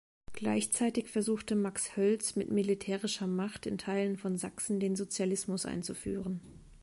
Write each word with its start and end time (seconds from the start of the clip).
Gleichzeitig 0.33 1.09
versuchte 1.09 1.55
Max 1.55 1.95
Hoelz 1.95 2.35
mit 2.35 2.49
militärischer 2.51 3.27
Macht 3.27 3.67
in 3.67 3.77
Teilen 3.77 4.17
von 4.17 4.35
Sachsen 4.35 4.79
den 4.79 4.95
Sozialismus 4.95 5.67
einzuführen. 5.67 6.41